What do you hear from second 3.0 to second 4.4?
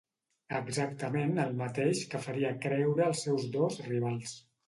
als seus dos rivals.